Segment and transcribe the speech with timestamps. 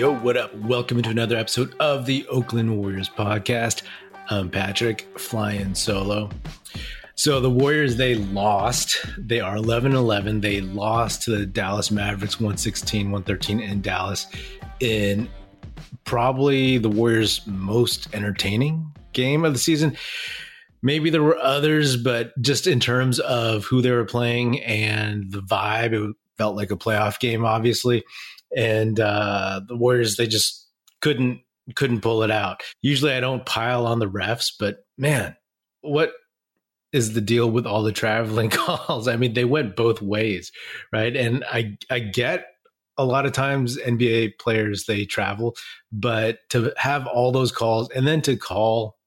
[0.00, 0.54] Yo, what up?
[0.54, 3.82] Welcome to another episode of the Oakland Warriors podcast.
[4.30, 6.30] I'm Patrick, flying solo.
[7.16, 9.04] So the Warriors, they lost.
[9.18, 10.40] They are 11 11.
[10.40, 14.26] They lost to the Dallas Mavericks 116 113 in Dallas
[14.80, 15.28] in
[16.04, 19.98] probably the Warriors' most entertaining game of the season.
[20.80, 25.42] Maybe there were others, but just in terms of who they were playing and the
[25.42, 28.02] vibe, it felt like a playoff game, obviously
[28.56, 30.66] and uh, the Warriors they just
[31.00, 31.40] couldn't
[31.76, 32.62] couldn't pull it out.
[32.82, 35.36] Usually I don't pile on the refs, but man,
[35.82, 36.12] what
[36.92, 39.06] is the deal with all the traveling calls?
[39.06, 40.52] I mean, they went both ways,
[40.92, 41.14] right?
[41.14, 42.46] And I I get
[42.98, 45.56] a lot of times NBA players they travel,
[45.92, 48.98] but to have all those calls and then to call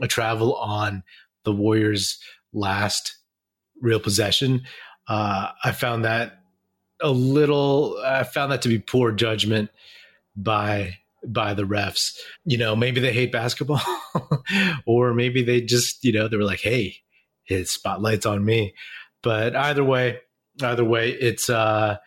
[0.00, 1.02] a travel on
[1.44, 2.18] the Warriors'
[2.52, 3.18] last
[3.82, 4.62] real possession,
[5.08, 6.43] uh, I found that
[7.04, 8.00] a little.
[8.04, 9.70] I found that to be poor judgment
[10.34, 12.16] by by the refs.
[12.44, 13.82] You know, maybe they hate basketball,
[14.86, 16.96] or maybe they just you know they were like, hey,
[17.44, 18.74] his spotlight's on me.
[19.22, 20.20] But either way,
[20.62, 21.98] either way, it's uh,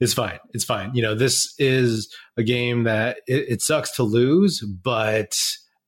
[0.00, 0.38] it's fine.
[0.52, 0.94] It's fine.
[0.94, 5.32] You know, this is a game that it, it sucks to lose, but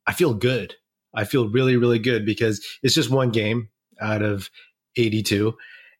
[0.06, 0.74] I feel good.
[1.14, 3.68] I feel really, really good because it's just one game
[4.00, 4.50] out of
[4.96, 5.54] 82.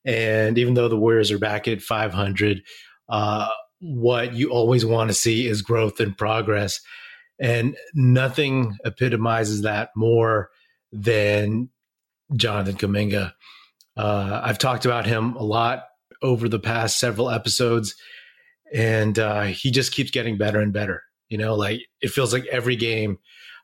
[0.04, 2.62] And even though the Warriors are back at 500,
[3.08, 3.48] uh,
[3.80, 6.80] what you always want to see is growth and progress.
[7.40, 10.50] And nothing epitomizes that more
[10.92, 11.70] than
[12.36, 13.32] Jonathan Kuminga.
[13.96, 15.84] Uh, I've talked about him a lot
[16.22, 17.94] over the past several episodes,
[18.72, 21.02] and uh, he just keeps getting better and better.
[21.28, 23.18] You know, like it feels like every game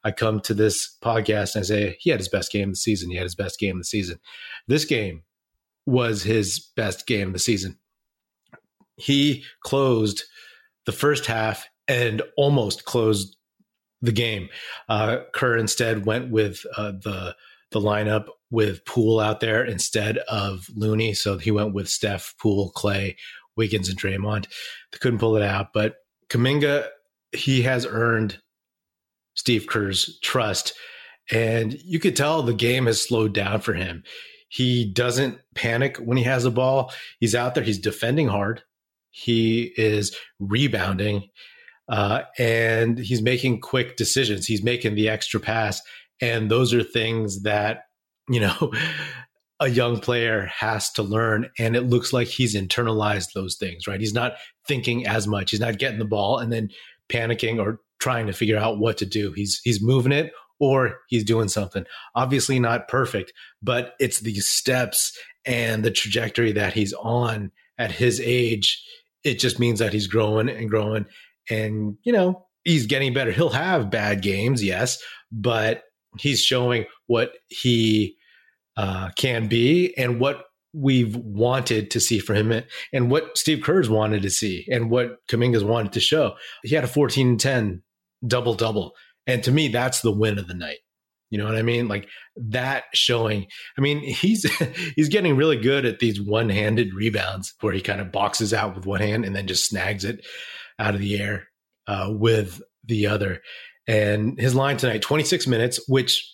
[0.05, 2.79] I come to this podcast and I say, he had his best game of the
[2.79, 3.11] season.
[3.11, 4.19] He had his best game of the season.
[4.67, 5.23] This game,
[5.89, 7.79] was his best game of the season.
[8.97, 10.25] He closed
[10.85, 13.37] the first half and almost closed
[14.03, 14.51] the game.
[14.89, 17.35] Uh, Kerr instead went with uh, the
[17.71, 22.71] the lineup with Poole out there instead of Looney, so he went with Steph, Poole,
[22.71, 23.17] Clay,
[23.57, 24.47] Wiggins, and Draymond.
[24.91, 25.97] They couldn't pull it out, but
[26.31, 26.87] Kuminga,
[27.33, 28.41] he has earned
[29.35, 30.73] Steve Kerr's trust,
[31.31, 34.03] and you could tell the game has slowed down for him.
[34.49, 36.93] He doesn't panic when he has the ball.
[37.21, 37.65] He's out there.
[37.65, 38.63] He's defending hard.
[39.11, 41.29] He is rebounding,
[41.89, 44.47] uh, and he's making quick decisions.
[44.47, 45.83] He's making the extra pass,
[46.21, 47.85] and those are things that
[48.29, 48.73] you know
[49.61, 51.51] a young player has to learn.
[51.59, 53.87] And it looks like he's internalized those things.
[53.87, 54.01] Right?
[54.01, 54.35] He's not
[54.67, 55.51] thinking as much.
[55.51, 56.71] He's not getting the ball and then
[57.09, 59.33] panicking or trying to figure out what to do.
[59.33, 61.85] He's he's moving it or he's doing something.
[62.15, 63.33] Obviously, not perfect,
[63.63, 68.83] but it's these steps and the trajectory that he's on at his age.
[69.25, 71.07] It just means that he's growing and growing.
[71.51, 73.33] And, you know, he's getting better.
[73.33, 74.99] He'll have bad games, yes,
[75.33, 75.83] but
[76.19, 78.17] he's showing what he
[78.77, 83.89] uh, can be and what we've wanted to see for him and what Steve Kerr's
[83.89, 86.35] wanted to see and what Kuminga's wanted to show.
[86.63, 87.83] He had a 14 10
[88.27, 88.95] double double
[89.29, 90.79] and to me, that's the win of the night.
[91.31, 91.89] You know what I mean?
[91.89, 93.47] Like that showing.
[93.77, 94.45] I mean, he's
[94.97, 98.87] he's getting really good at these one-handed rebounds where he kind of boxes out with
[98.87, 100.27] one hand and then just snags it
[100.79, 101.49] out of the air
[101.87, 103.43] uh, with the other.
[103.87, 106.27] And his line tonight, 26 minutes, which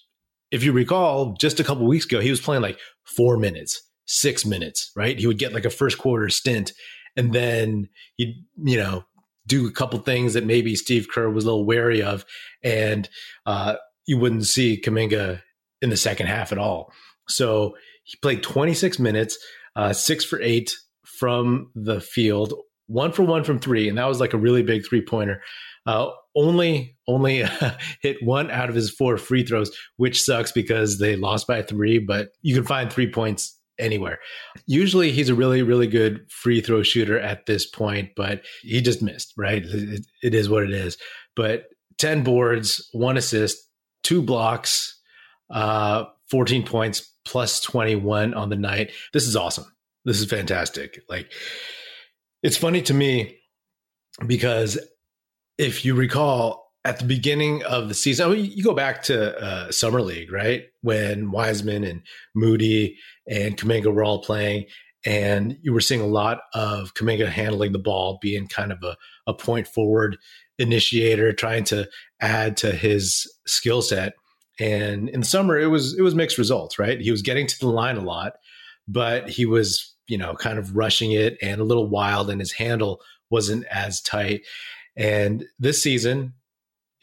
[0.51, 4.47] if you recall, just a couple weeks ago, he was playing like four minutes, six
[4.47, 5.19] minutes, right?
[5.19, 6.73] He would get like a first quarter stint
[7.17, 9.05] and then he'd, you know,
[9.47, 12.25] do a couple things that maybe Steve Kerr was a little wary of,
[12.63, 13.09] and
[13.47, 15.41] uh, you wouldn't see Kuminga
[15.83, 16.93] in the second half at all.
[17.29, 19.39] So he played 26 minutes,
[19.77, 20.75] uh, six for eight
[21.19, 22.55] from the field,
[22.87, 25.43] one for one from three, and that was like a really big three pointer.
[25.87, 27.45] Uh, only only
[28.03, 31.99] hit one out of his four free throws, which sucks because they lost by three.
[31.99, 34.19] But you can find three points anywhere.
[34.67, 39.03] Usually he's a really, really good free throw shooter at this point, but he just
[39.03, 39.63] missed, right?
[39.65, 40.97] it, it is what it is.
[41.37, 41.67] But
[41.99, 43.59] 10 boards, one assist,
[44.03, 45.01] two blocks,
[45.51, 48.93] uh, 14 points plus 21 on the night.
[49.13, 49.67] This is awesome.
[50.05, 51.03] This is fantastic.
[51.09, 51.33] Like,
[52.43, 53.39] it's funny to me
[54.27, 54.79] because
[55.57, 59.39] if you recall, at the beginning of the season, I mean, you go back to
[59.39, 60.65] uh, summer league, right?
[60.83, 62.03] When Wiseman and
[62.35, 64.67] Moody and Kuminga were all playing,
[65.07, 68.97] and you were seeing a lot of Kuminga handling the ball, being kind of a,
[69.27, 70.19] a point forward
[70.59, 71.89] initiator, trying to
[72.21, 74.15] add to his skill set.
[74.61, 77.01] And in the summer, it was it was mixed results, right?
[77.01, 78.35] He was getting to the line a lot,
[78.87, 82.53] but he was you know kind of rushing it and a little wild, and his
[82.53, 84.43] handle wasn't as tight.
[84.97, 86.35] And this season,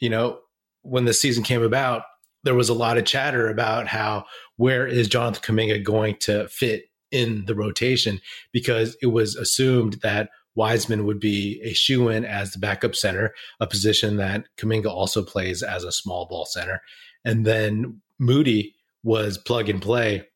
[0.02, 0.40] you know,
[0.82, 2.02] when the season came about,
[2.42, 4.24] there was a lot of chatter about how
[4.56, 8.20] where is Jonathan Kuminga going to fit in the rotation
[8.52, 13.32] because it was assumed that Wiseman would be a shoe in as the backup center,
[13.60, 16.82] a position that Kuminga also plays as a small ball center.
[17.24, 20.26] And then Moody was plug and play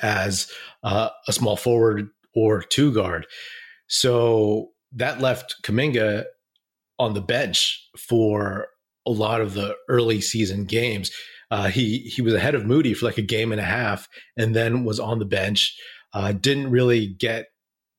[0.00, 0.48] as
[0.84, 3.26] uh, a small forward or two guard.
[3.88, 6.26] So that left Kuminga
[6.98, 8.68] on the bench for
[9.06, 11.10] a lot of the early season games.
[11.50, 14.06] Uh, he he was ahead of Moody for like a game and a half,
[14.36, 15.76] and then was on the bench.
[16.12, 17.46] Uh, didn't really get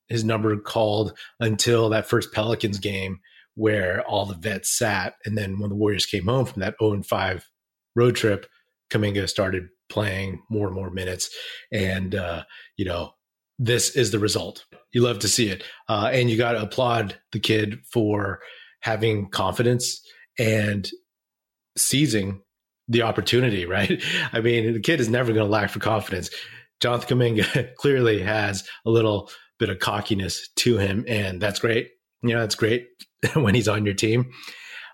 [0.07, 3.19] his number called until that first Pelicans game
[3.55, 7.01] where all the vets sat, and then when the Warriors came home from that 0
[7.03, 7.49] 5
[7.95, 8.45] road trip,
[8.91, 11.29] Kuminga started playing more and more minutes,
[11.71, 12.43] and uh,
[12.77, 13.13] you know
[13.57, 14.65] this is the result.
[14.93, 18.39] You love to see it, uh, and you got to applaud the kid for
[18.81, 20.01] having confidence
[20.37, 20.89] and
[21.77, 22.41] seizing
[22.87, 24.01] the opportunity, right?
[24.33, 26.29] I mean, the kid is never going to lack for confidence.
[26.79, 29.29] Jonathan Kuminga clearly has a little
[29.59, 31.89] bit of cockiness to him, and that's great.
[32.21, 32.87] You know, that's great
[33.33, 34.31] when he's on your team.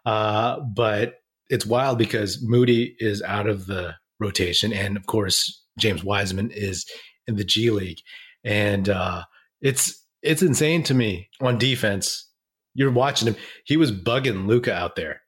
[0.05, 1.15] Uh, but
[1.49, 6.85] it's wild because Moody is out of the rotation, and of course, James Wiseman is
[7.27, 7.99] in the G League,
[8.43, 9.23] and uh,
[9.61, 12.27] it's it's insane to me on defense.
[12.75, 15.21] You're watching him; he was bugging Luka out there.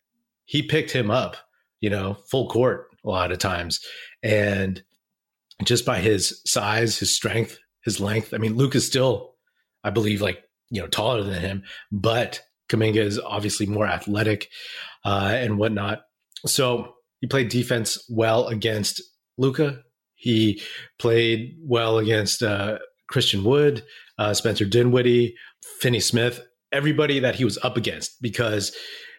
[0.45, 1.37] He picked him up
[1.81, 3.79] you know, full court a lot of times.
[4.23, 4.81] And
[5.63, 9.35] just by his size, his strength, his length, I mean, Luke is still,
[9.83, 14.49] I believe, like, you know, taller than him, but Kuminga is obviously more athletic
[15.05, 16.01] uh, and whatnot.
[16.45, 19.01] So he played defense well against
[19.37, 19.81] Luka.
[20.15, 20.61] He
[20.99, 23.83] played well against uh, Christian Wood,
[24.17, 25.35] uh, Spencer Dinwiddie,
[25.79, 26.41] Finney Smith,
[26.71, 28.75] everybody that he was up against because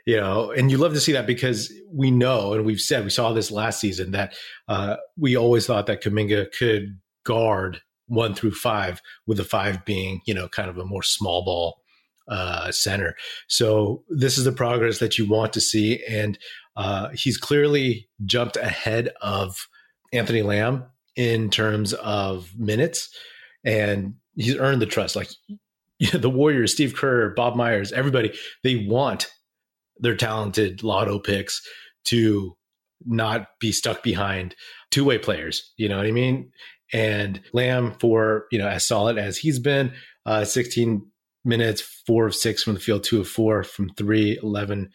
[0.07, 3.11] you know, and you love to see that because we know, and we've said, we
[3.11, 4.33] saw this last season that
[4.67, 10.23] uh, we always thought that Kuminga could guard one through five, with the five being,
[10.25, 11.83] you know, kind of a more small ball
[12.27, 13.17] uh, center.
[13.49, 16.39] So this is the progress that you want to see, and
[16.75, 19.69] uh, he's clearly jumped ahead of
[20.13, 20.87] Anthony Lamb
[21.17, 23.15] in terms of minutes,
[23.63, 25.17] and he's earned the trust.
[25.17, 25.29] Like
[26.13, 29.29] the Warriors, Steve Kerr, Bob Myers, everybody, they want
[29.99, 31.61] their talented lotto picks
[32.05, 32.57] to
[33.05, 34.55] not be stuck behind
[34.91, 35.73] two way players.
[35.77, 36.51] You know what I mean?
[36.93, 39.93] And Lamb, for, you know, as solid as he's been,
[40.25, 41.05] uh, 16
[41.45, 44.91] minutes, four of six from the field, two of four from three, 11,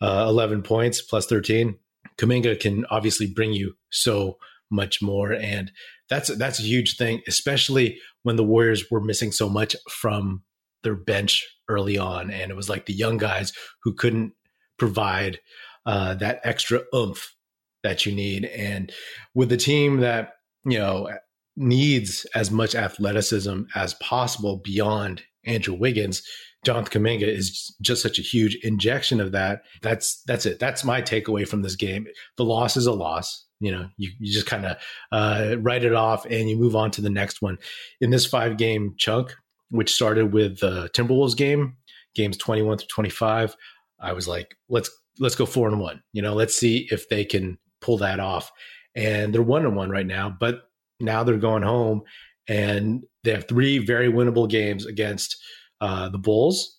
[0.00, 1.76] uh, 11 points plus 13.
[2.18, 4.38] Kuminga can obviously bring you so
[4.70, 5.32] much more.
[5.32, 5.72] And
[6.08, 10.42] that's, that's a huge thing, especially when the Warriors were missing so much from
[10.82, 12.30] their bench early on.
[12.30, 13.52] And it was like the young guys
[13.82, 14.32] who couldn't
[14.78, 15.40] provide
[15.86, 17.34] uh, that extra oomph
[17.82, 18.44] that you need.
[18.44, 18.92] And
[19.34, 20.34] with a team that,
[20.64, 21.08] you know,
[21.56, 26.22] needs as much athleticism as possible beyond Andrew Wiggins,
[26.64, 29.62] Jonathan Kuminga is just such a huge injection of that.
[29.82, 30.58] That's that's it.
[30.58, 32.06] That's my takeaway from this game.
[32.36, 33.46] The loss is a loss.
[33.60, 34.76] You know, you, you just kind of
[35.12, 37.58] uh, write it off and you move on to the next one.
[38.00, 39.34] In this five game chunk,
[39.70, 41.76] which started with the Timberwolves game,
[42.14, 43.56] games 21 through 25,
[44.00, 46.02] I was like, let's let's go four and one.
[46.12, 48.50] You know, let's see if they can pull that off.
[48.94, 50.62] And they're one and one right now, but
[50.98, 52.02] now they're going home
[52.48, 55.36] and they have three very winnable games against
[55.80, 56.78] uh, the Bulls,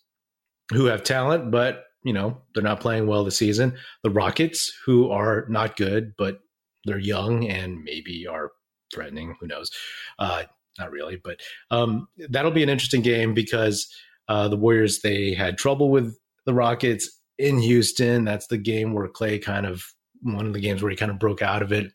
[0.71, 3.77] who have talent, but you know they're not playing well this season.
[4.03, 6.39] The Rockets, who are not good, but
[6.85, 8.51] they're young and maybe are
[8.93, 9.35] threatening.
[9.39, 9.69] Who knows?
[10.17, 10.43] Uh,
[10.79, 11.39] not really, but
[11.69, 13.93] um, that'll be an interesting game because
[14.27, 18.23] uh, the Warriors they had trouble with the Rockets in Houston.
[18.23, 19.83] That's the game where Clay kind of
[20.21, 21.91] one of the games where he kind of broke out of it.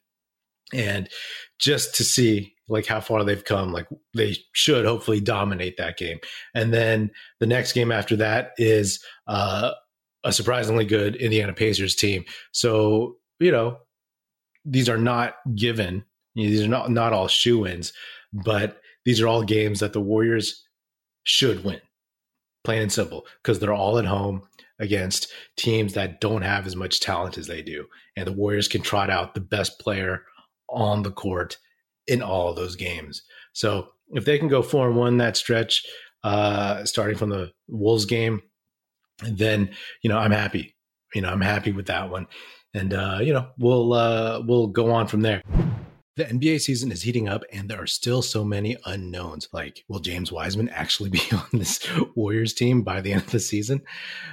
[0.72, 1.08] And
[1.58, 6.18] just to see like how far they've come, like they should hopefully dominate that game.
[6.54, 9.72] And then the next game after that is uh,
[10.24, 12.24] a surprisingly good Indiana Pacers team.
[12.52, 13.78] So, you know,
[14.64, 16.04] these are not given.
[16.34, 17.92] These are not not all shoe ins,
[18.32, 20.64] but these are all games that the Warriors
[21.22, 21.80] should win
[22.64, 24.42] plain and simple, because they're all at home
[24.80, 27.86] against teams that don't have as much talent as they do.
[28.16, 30.24] And the Warriors can trot out the best player
[30.68, 31.58] on the court
[32.06, 33.22] in all of those games.
[33.52, 35.84] So if they can go four and one that stretch,
[36.22, 38.42] uh, starting from the Wolves game,
[39.22, 39.70] then
[40.02, 40.74] you know I'm happy.
[41.14, 42.26] You know I'm happy with that one,
[42.74, 45.42] and uh, you know we'll uh, we'll go on from there.
[46.16, 49.50] The NBA season is heating up, and there are still so many unknowns.
[49.52, 53.38] Like, will James Wiseman actually be on this Warriors team by the end of the
[53.38, 53.82] season?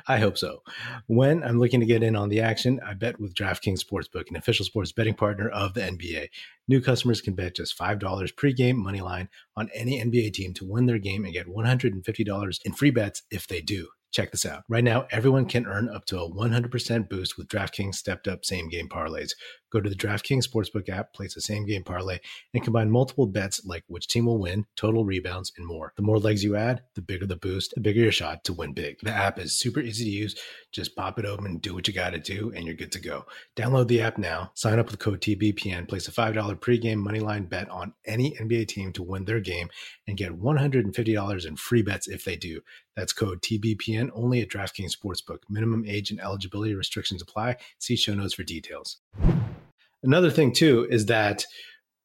[0.07, 0.63] I hope so.
[1.07, 4.37] When I'm looking to get in on the action, I bet with DraftKings Sportsbook, an
[4.37, 6.29] official sports betting partner of the NBA.
[6.69, 10.85] New customers can bet just $5 pregame money line on any NBA team to win
[10.85, 13.89] their game and get $150 in free bets if they do.
[14.13, 14.61] Check this out.
[14.69, 18.69] Right now, everyone can earn up to a 100% boost with DraftKings stepped up same
[18.69, 19.31] game parlays.
[19.71, 22.19] Go to the DraftKings Sportsbook app, place a same game parlay,
[22.53, 25.93] and combine multiple bets like which team will win, total rebounds, and more.
[25.95, 28.73] The more legs you add, the bigger the boost, the bigger your shot to win
[28.73, 28.99] big.
[29.01, 30.39] The app is super easy to use.
[30.71, 33.25] Just pop it open, do what you got to do, and you're good to go.
[33.55, 37.67] Download the app now, sign up with code TBPN, place a $5 pregame moneyline bet
[37.69, 39.69] on any NBA team to win their game,
[40.05, 42.61] and get $150 in free bets if they do.
[42.95, 45.39] That's code TBPN only at DraftKings Sportsbook.
[45.49, 47.57] Minimum age and eligibility restrictions apply.
[47.79, 48.97] See show notes for details.
[50.03, 51.45] Another thing, too, is that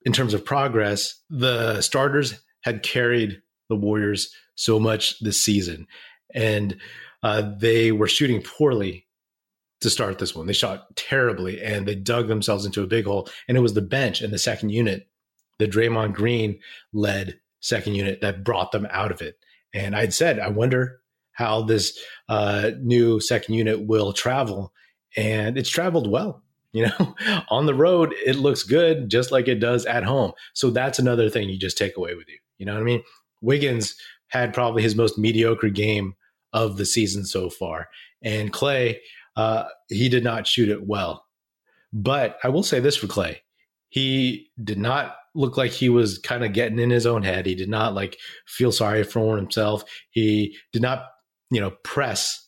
[0.03, 5.87] in terms of progress, the starters had carried the Warriors so much this season,
[6.35, 6.77] and
[7.23, 9.07] uh, they were shooting poorly
[9.81, 10.47] to start this one.
[10.47, 13.29] They shot terribly and they dug themselves into a big hole.
[13.47, 15.09] And it was the bench and the second unit,
[15.59, 16.59] the Draymond Green
[16.93, 19.39] led second unit, that brought them out of it.
[19.75, 21.01] And I'd said, I wonder
[21.33, 21.99] how this
[22.29, 24.73] uh, new second unit will travel.
[25.17, 26.43] And it's traveled well.
[26.73, 27.15] You know,
[27.49, 30.33] on the road, it looks good just like it does at home.
[30.53, 32.37] So that's another thing you just take away with you.
[32.59, 33.03] You know what I mean?
[33.41, 33.97] Wiggins
[34.29, 36.15] had probably his most mediocre game
[36.53, 37.89] of the season so far.
[38.23, 39.01] And Clay,
[39.35, 41.25] uh, he did not shoot it well.
[41.91, 43.41] But I will say this for Clay
[43.89, 47.47] he did not look like he was kind of getting in his own head.
[47.47, 49.85] He did not like feel sorry for himself.
[50.11, 51.07] He did not,
[51.51, 52.47] you know, press.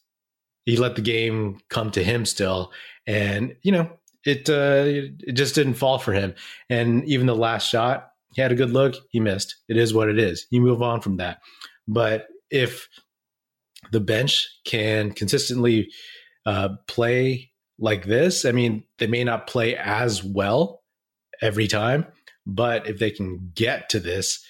[0.67, 2.73] He let the game come to him still.
[3.07, 3.91] And, you know,
[4.25, 4.85] it uh,
[5.21, 6.35] it just didn't fall for him.
[6.69, 8.97] And even the last shot, he had a good look.
[9.11, 9.57] He missed.
[9.69, 10.47] It is what it is.
[10.51, 11.41] You move on from that.
[11.89, 12.89] But if
[13.93, 15.91] the bench can consistently
[16.45, 20.80] uh, play like this, I mean, they may not play as well
[21.41, 22.07] every time,
[22.47, 24.45] but if they can get to this,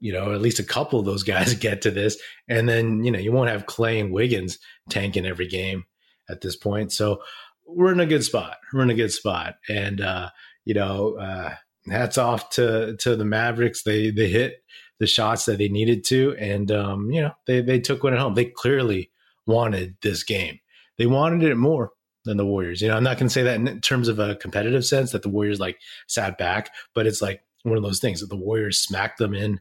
[0.00, 3.10] you know, at least a couple of those guys get to this, and then you
[3.10, 4.58] know you won't have Clay and Wiggins
[4.90, 5.84] tanking every game
[6.28, 6.92] at this point.
[6.92, 7.22] So
[7.66, 8.58] we're in a good spot.
[8.72, 10.30] We're in a good spot, and uh,
[10.64, 11.54] you know, uh,
[11.88, 13.82] hats off to to the Mavericks.
[13.82, 14.62] They they hit
[14.98, 18.18] the shots that they needed to, and um, you know, they they took one at
[18.18, 18.34] home.
[18.34, 19.10] They clearly
[19.46, 20.58] wanted this game.
[20.98, 21.92] They wanted it more
[22.26, 22.82] than the Warriors.
[22.82, 25.22] You know, I'm not going to say that in terms of a competitive sense that
[25.22, 28.78] the Warriors like sat back, but it's like one of those things that the Warriors
[28.78, 29.60] smacked them in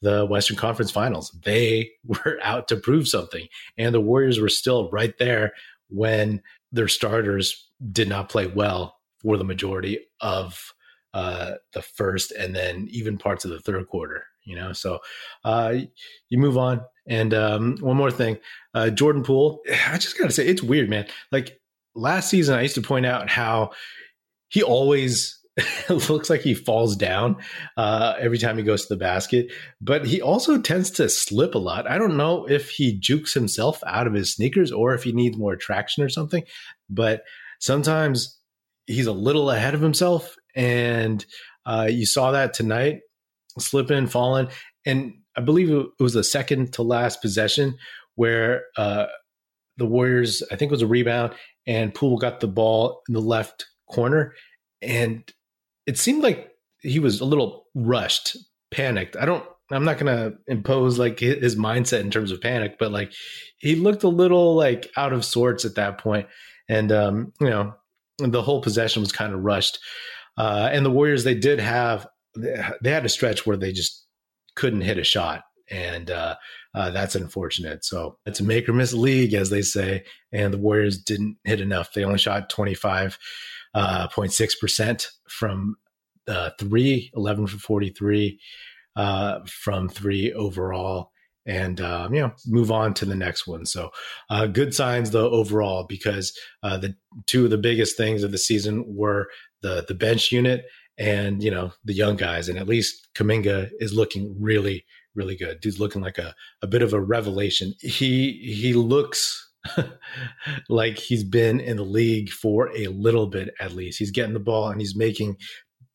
[0.00, 1.36] the Western Conference Finals.
[1.44, 5.52] They were out to prove something, and the Warriors were still right there
[5.88, 10.72] when their starters did not play well for the majority of
[11.14, 14.24] uh, the first and then even parts of the third quarter.
[14.44, 14.98] You know, so
[15.44, 15.76] uh,
[16.28, 16.80] you move on.
[17.06, 18.38] And um, one more thing,
[18.74, 19.60] uh, Jordan Poole.
[19.88, 21.06] I just got to say, it's weird, man.
[21.30, 21.60] Like
[21.94, 23.70] last season, I used to point out how
[24.48, 25.38] he always
[25.88, 27.36] looks like he falls down
[27.76, 31.58] uh, every time he goes to the basket, but he also tends to slip a
[31.58, 31.90] lot.
[31.90, 35.36] I don't know if he jukes himself out of his sneakers or if he needs
[35.36, 36.42] more traction or something,
[36.88, 37.22] but
[37.60, 38.38] sometimes
[38.86, 40.36] he's a little ahead of himself.
[40.54, 41.24] And
[41.66, 43.00] uh, you saw that tonight,
[43.58, 44.48] slipping, falling.
[44.86, 47.76] And I believe it was the second to last possession
[48.14, 49.06] where uh,
[49.76, 51.32] the Warriors, I think it was a rebound,
[51.66, 54.34] and Poole got the ball in the left corner.
[54.80, 55.30] And
[55.86, 56.50] it seemed like
[56.80, 58.36] he was a little rushed,
[58.70, 59.16] panicked.
[59.16, 62.92] I don't I'm not going to impose like his mindset in terms of panic, but
[62.92, 63.12] like
[63.58, 66.26] he looked a little like out of sorts at that point.
[66.68, 67.74] And, um, you know,
[68.18, 69.78] the whole possession was kind of rushed.
[70.36, 74.06] Uh, and the Warriors, they did have, they had a stretch where they just
[74.56, 75.42] couldn't hit a shot.
[75.72, 76.36] And, uh,
[76.74, 77.84] uh, that's unfortunate.
[77.84, 80.04] So it's a make or miss league, as they say.
[80.30, 81.92] And the Warriors didn't hit enough.
[81.92, 83.16] They only shot 25.6%
[83.74, 84.08] uh,
[85.28, 85.76] from
[86.28, 88.38] uh, three, 11 for 43
[88.96, 91.10] uh, from three overall.
[91.44, 93.66] And um, you know, move on to the next one.
[93.66, 93.90] So,
[94.30, 96.94] uh, good signs though overall because the
[97.26, 99.26] two of the biggest things of the season were
[99.60, 100.64] the the bench unit
[100.98, 102.48] and you know the young guys.
[102.48, 105.60] And at least Kuminga is looking really, really good.
[105.60, 107.74] Dude's looking like a, a bit of a revelation.
[107.80, 109.50] He he looks
[110.68, 113.98] like he's been in the league for a little bit at least.
[113.98, 115.36] He's getting the ball and he's making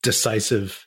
[0.02, 0.86] decisive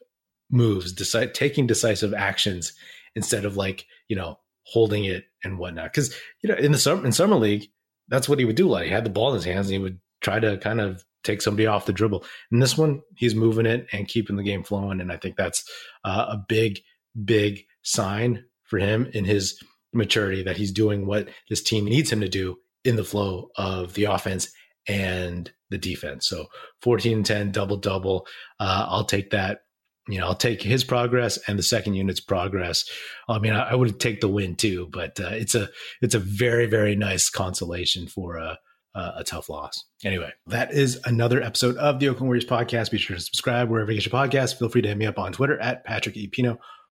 [0.49, 2.73] moves, decide, taking decisive actions
[3.15, 5.93] instead of like, you know, holding it and whatnot.
[5.93, 7.67] Cause, you know, in the summer, in summer league,
[8.07, 8.67] that's what he would do.
[8.67, 11.03] Like he had the ball in his hands and he would try to kind of
[11.23, 12.25] take somebody off the dribble.
[12.51, 15.01] And this one, he's moving it and keeping the game flowing.
[15.01, 15.63] And I think that's
[16.03, 16.79] uh, a big,
[17.23, 19.61] big sign for him in his
[19.93, 23.93] maturity that he's doing what this team needs him to do in the flow of
[23.93, 24.51] the offense
[24.87, 26.27] and the defense.
[26.27, 26.47] So
[26.81, 28.25] 14 and 10, double double.
[28.59, 29.59] Uh, I'll take that.
[30.07, 32.89] You know, I'll take his progress and the second unit's progress.
[33.29, 35.69] I mean, I, I would take the win too, but uh, it's a
[36.01, 38.57] it's a very very nice consolation for a
[38.95, 39.85] uh, a tough loss.
[40.03, 42.91] Anyway, that is another episode of the Oakland Warriors podcast.
[42.91, 44.57] Be sure to subscribe wherever you get your podcast.
[44.57, 46.27] Feel free to hit me up on Twitter at Patrick E.
[46.27, 46.57] Pino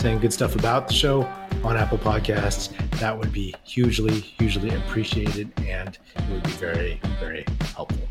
[0.00, 1.22] saying good stuff about the show
[1.62, 7.44] on Apple Podcasts, that would be hugely, hugely appreciated and it would be very, very
[7.74, 8.08] helpful.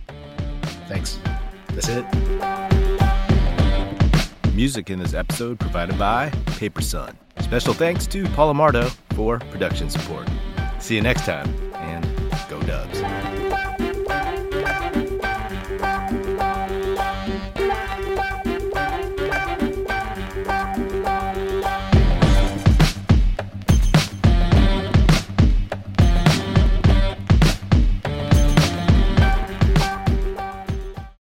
[0.87, 1.19] Thanks.
[1.69, 2.05] That's it.
[4.53, 7.17] Music in this episode provided by Paper Sun.
[7.39, 10.27] Special thanks to Paul Amardo for production support.
[10.79, 11.58] See you next time.